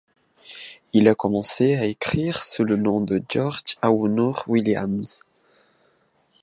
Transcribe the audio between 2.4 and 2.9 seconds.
sous le